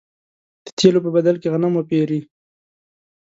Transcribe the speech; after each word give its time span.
د 0.65 0.67
تېلو 0.77 0.99
په 1.05 1.09
بدل 1.15 1.35
کې 1.41 1.51
غنم 1.53 1.73
وپېري. 1.75 2.19